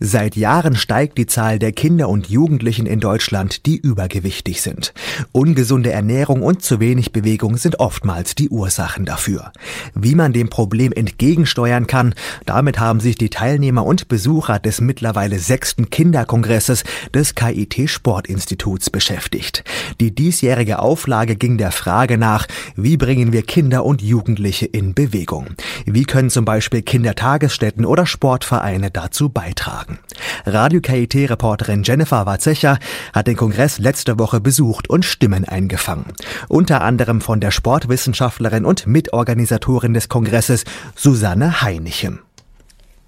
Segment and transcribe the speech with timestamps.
[0.00, 4.94] Seit Jahren steigt die Zahl der Kinder und Jugendlichen in Deutschland, die übergewichtig sind.
[5.32, 9.52] Ungesunde Ernährung und zu wenig Bewegung sind oftmals die Ursachen dafür.
[9.94, 12.14] Wie man dem Problem entgegensteuern kann,
[12.46, 19.64] damit haben sich die Teilnehmer und Besucher des mittlerweile sechsten Kinderkongresses des KIT Sportinstituts beschäftigt.
[20.00, 22.46] Die diesjährige Auflage ging der Frage nach,
[22.76, 25.48] wie bringen wir Kinder und Jugendliche in Bewegung?
[25.86, 29.87] Wie können zum Beispiel Kindertagesstätten oder Sportvereine dazu beitragen?
[29.88, 29.98] Sagen.
[30.44, 32.78] Radio KIT-Reporterin Jennifer Warzecher
[33.12, 36.06] hat den Kongress letzte Woche besucht und Stimmen eingefangen.
[36.48, 42.20] Unter anderem von der Sportwissenschaftlerin und Mitorganisatorin des Kongresses Susanne Heinichen.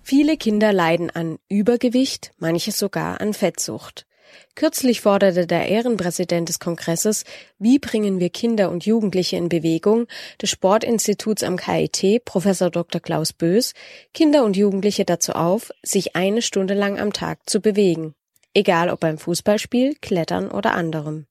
[0.03, 4.07] Viele Kinder leiden an Übergewicht, manche sogar an Fettsucht.
[4.55, 7.25] Kürzlich forderte der Ehrenpräsident des Kongresses
[7.59, 10.07] Wie bringen wir Kinder und Jugendliche in Bewegung
[10.41, 13.01] des Sportinstituts am KIT, Professor Dr.
[13.01, 13.75] Klaus Bös,
[14.13, 18.15] Kinder und Jugendliche dazu auf, sich eine Stunde lang am Tag zu bewegen.
[18.53, 21.27] Egal ob beim Fußballspiel, Klettern oder anderem.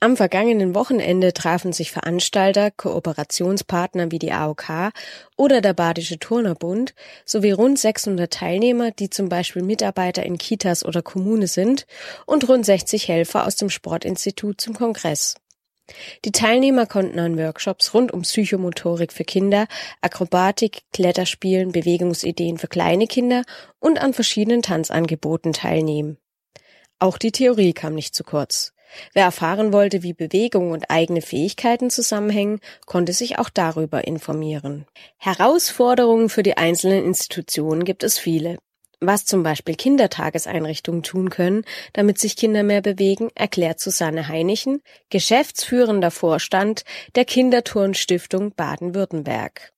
[0.00, 4.92] Am vergangenen Wochenende trafen sich Veranstalter, Kooperationspartner wie die AOK
[5.36, 11.02] oder der Badische Turnerbund sowie rund 600 Teilnehmer, die zum Beispiel Mitarbeiter in Kitas oder
[11.02, 11.86] Kommune sind,
[12.26, 15.34] und rund 60 Helfer aus dem Sportinstitut zum Kongress.
[16.24, 19.66] Die Teilnehmer konnten an Workshops rund um Psychomotorik für Kinder,
[20.00, 23.42] Akrobatik, Kletterspielen, Bewegungsideen für kleine Kinder
[23.78, 26.18] und an verschiedenen Tanzangeboten teilnehmen.
[26.98, 28.72] Auch die Theorie kam nicht zu kurz.
[29.12, 34.86] Wer erfahren wollte, wie Bewegung und eigene Fähigkeiten zusammenhängen, konnte sich auch darüber informieren.
[35.18, 38.58] Herausforderungen für die einzelnen Institutionen gibt es viele.
[39.00, 46.10] Was zum Beispiel Kindertageseinrichtungen tun können, damit sich Kinder mehr bewegen, erklärt Susanne Heinichen, geschäftsführender
[46.10, 46.84] Vorstand
[47.14, 49.74] der Kinderturnstiftung Baden-Württemberg.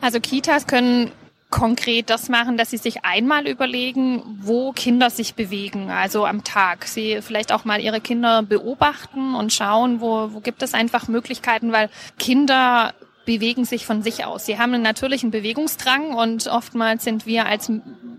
[0.00, 1.10] Also Kitas können
[1.50, 6.84] konkret das machen, dass sie sich einmal überlegen, wo Kinder sich bewegen, also am Tag.
[6.86, 11.72] Sie vielleicht auch mal ihre Kinder beobachten und schauen, wo, wo gibt es einfach Möglichkeiten,
[11.72, 11.88] weil
[12.18, 12.92] Kinder
[13.24, 14.46] bewegen sich von sich aus.
[14.46, 17.70] Sie haben einen natürlichen Bewegungsdrang und oftmals sind wir als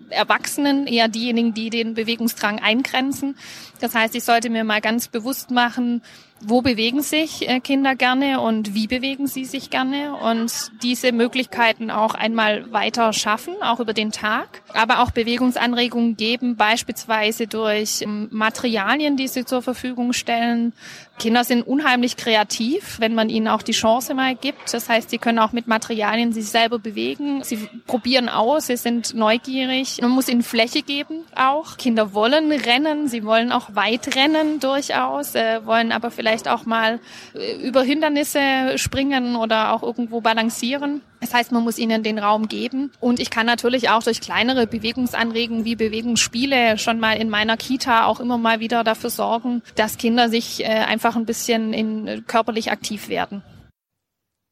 [0.09, 3.35] Erwachsenen eher diejenigen, die den Bewegungsdrang eingrenzen.
[3.79, 6.01] Das heißt, ich sollte mir mal ganz bewusst machen,
[6.41, 10.51] wo bewegen sich äh, Kinder gerne und wie bewegen sie sich gerne und
[10.83, 17.47] diese Möglichkeiten auch einmal weiter schaffen, auch über den Tag, aber auch Bewegungsanregungen geben, beispielsweise
[17.47, 20.73] durch ähm, Materialien, die sie zur Verfügung stellen.
[21.19, 24.73] Kinder sind unheimlich kreativ, wenn man ihnen auch die Chance mal gibt.
[24.73, 27.43] Das heißt, sie können auch mit Materialien sich selber bewegen.
[27.43, 29.98] Sie probieren aus, sie sind neugierig.
[30.01, 31.77] Man muss ihnen Fläche geben auch.
[31.77, 36.99] Kinder wollen rennen, sie wollen auch weit rennen durchaus, äh, wollen aber vielleicht auch mal
[37.33, 41.01] äh, über Hindernisse springen oder auch irgendwo balancieren.
[41.21, 42.91] Das heißt, man muss ihnen den Raum geben.
[42.99, 48.05] Und ich kann natürlich auch durch kleinere Bewegungsanregungen wie Bewegungsspiele schon mal in meiner Kita
[48.05, 52.21] auch immer mal wieder dafür sorgen, dass Kinder sich äh, einfach ein bisschen in, äh,
[52.25, 53.43] körperlich aktiv werden.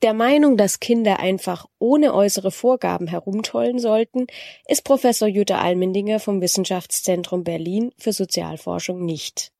[0.03, 4.27] Der Meinung, dass Kinder einfach ohne äußere Vorgaben herumtollen sollten,
[4.67, 9.51] ist Professor Jutta Almendinger vom Wissenschaftszentrum Berlin für Sozialforschung nicht.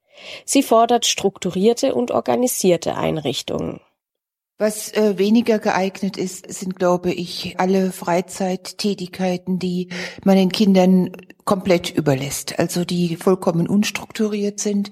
[0.46, 3.82] Sie fordert strukturierte und organisierte Einrichtungen.
[4.58, 9.90] Was äh, weniger geeignet ist, sind, glaube ich, alle Freizeittätigkeiten, die
[10.24, 11.12] man den Kindern
[11.46, 14.92] komplett überlässt, also die vollkommen unstrukturiert sind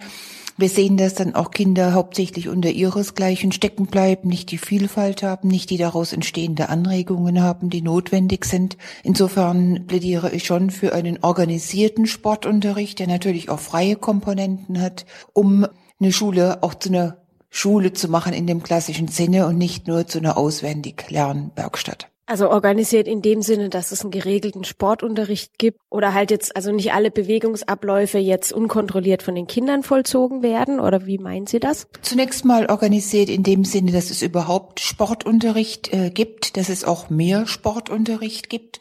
[0.58, 5.50] wir sehen, dass dann auch Kinder hauptsächlich unter ihresgleichen stecken bleiben, nicht die Vielfalt haben,
[5.50, 8.78] nicht die daraus entstehende Anregungen haben, die notwendig sind.
[9.04, 15.68] Insofern plädiere ich schon für einen organisierten Sportunterricht, der natürlich auch freie Komponenten hat, um
[16.00, 17.25] eine Schule auch zu einer
[17.58, 22.12] Schule zu machen in dem klassischen Sinne und nicht nur zu einer auswendig Lernwerkstatt.
[22.28, 26.72] Also organisiert in dem Sinne, dass es einen geregelten Sportunterricht gibt oder halt jetzt also
[26.72, 31.88] nicht alle Bewegungsabläufe jetzt unkontrolliert von den Kindern vollzogen werden oder wie meinen Sie das?
[32.02, 37.12] Zunächst mal organisiert in dem Sinne, dass es überhaupt Sportunterricht äh, gibt, dass es auch
[37.12, 38.80] mehr Sportunterricht gibt,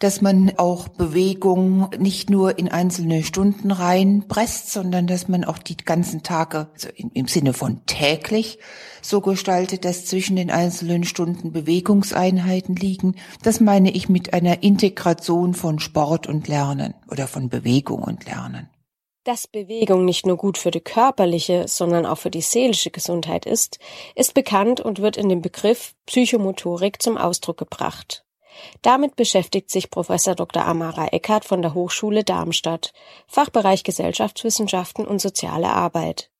[0.00, 5.76] dass man auch Bewegung nicht nur in einzelne Stunden reinpresst, sondern dass man auch die
[5.76, 8.58] ganzen Tage, also im, im Sinne von täglich,
[9.02, 13.16] so gestaltet, dass zwischen den einzelnen Stunden Bewegungseinheiten liegen.
[13.42, 18.68] Das meine ich mit einer Integration von Sport und Lernen oder von Bewegung und Lernen.
[19.24, 23.78] Dass Bewegung nicht nur gut für die körperliche, sondern auch für die seelische Gesundheit ist,
[24.14, 28.24] ist bekannt und wird in dem Begriff Psychomotorik zum Ausdruck gebracht.
[28.82, 30.64] Damit beschäftigt sich Professor Dr.
[30.64, 32.92] Amara Eckert von der Hochschule Darmstadt,
[33.26, 36.30] Fachbereich Gesellschaftswissenschaften und soziale Arbeit.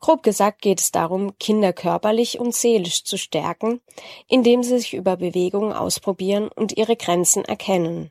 [0.00, 3.80] Grob gesagt geht es darum, Kinder körperlich und seelisch zu stärken,
[4.28, 8.10] indem sie sich über Bewegungen ausprobieren und ihre Grenzen erkennen.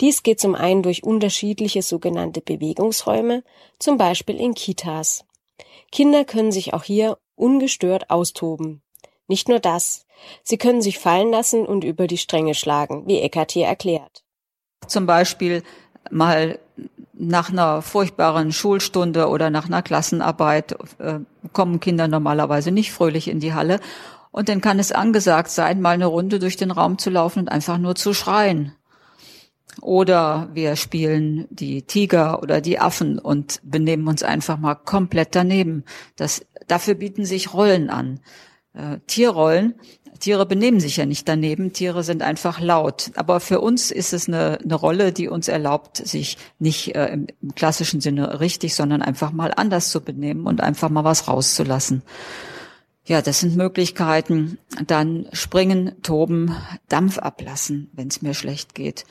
[0.00, 3.44] Dies geht zum einen durch unterschiedliche sogenannte Bewegungsräume,
[3.78, 5.24] zum Beispiel in Kitas.
[5.90, 8.82] Kinder können sich auch hier ungestört austoben.
[9.28, 10.06] Nicht nur das,
[10.42, 14.24] sie können sich fallen lassen und über die Stränge schlagen, wie Eckart hier erklärt.
[14.86, 15.62] Zum Beispiel
[16.10, 16.58] mal
[17.28, 21.20] nach einer furchtbaren Schulstunde oder nach einer Klassenarbeit äh,
[21.52, 23.78] kommen Kinder normalerweise nicht fröhlich in die Halle.
[24.32, 27.48] Und dann kann es angesagt sein, mal eine Runde durch den Raum zu laufen und
[27.48, 28.72] einfach nur zu schreien.
[29.80, 35.84] Oder wir spielen die Tiger oder die Affen und benehmen uns einfach mal komplett daneben.
[36.16, 38.20] Das, dafür bieten sich Rollen an.
[38.74, 39.74] Äh, Tierrollen.
[40.18, 43.10] Tiere benehmen sich ja nicht daneben, Tiere sind einfach laut.
[43.16, 47.26] Aber für uns ist es eine, eine Rolle, die uns erlaubt, sich nicht äh, im,
[47.42, 52.02] im klassischen Sinne richtig, sondern einfach mal anders zu benehmen und einfach mal was rauszulassen.
[53.04, 54.58] Ja, das sind Möglichkeiten.
[54.86, 56.56] Dann springen, toben,
[56.88, 59.04] Dampf ablassen, wenn es mir schlecht geht.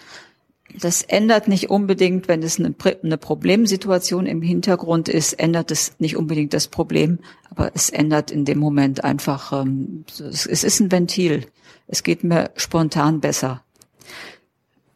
[0.79, 2.71] Das ändert nicht unbedingt, wenn es eine,
[3.17, 7.19] Problemsituation im Hintergrund ist, ändert es nicht unbedingt das Problem,
[7.49, 11.47] aber es ändert in dem Moment einfach, ähm, es, ist ein Ventil.
[11.87, 13.63] Es geht mir spontan besser.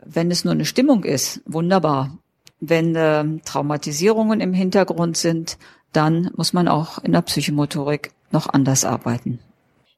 [0.06, 2.18] Wenn es nur eine Stimmung ist, wunderbar.
[2.60, 5.58] Wenn äh, Traumatisierungen im Hintergrund sind,
[5.92, 9.40] dann muss man auch in der Psychomotorik noch anders arbeiten.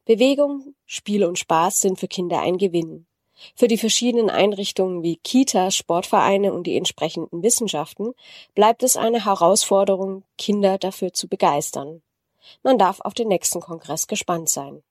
[0.06, 3.07] Bewegung, Spiel und Spaß sind für Kinder ein Gewinn.
[3.56, 8.14] Für die verschiedenen Einrichtungen wie Kita, Sportvereine und die entsprechenden Wissenschaften
[8.56, 12.02] bleibt es eine Herausforderung, Kinder dafür zu begeistern.
[12.64, 14.84] Man darf auf den nächsten Kongress gespannt sein.